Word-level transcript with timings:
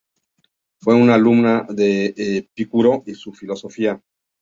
Fue 0.79 0.95
una 0.95 1.13
alumna 1.13 1.63
de 1.69 2.15
Epicuro 2.17 3.03
y 3.05 3.13
su 3.13 3.33
filosofía. 3.33 4.01